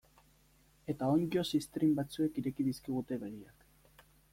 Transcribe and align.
Eta 0.93 1.11
onddo 1.17 1.45
ziztrin 1.51 1.95
batzuek 2.01 2.43
ireki 2.43 2.69
dizkigute 2.71 3.23
begiak. 3.27 3.71